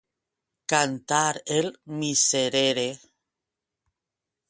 [0.73, 1.69] Cantar el
[2.01, 2.89] miserere.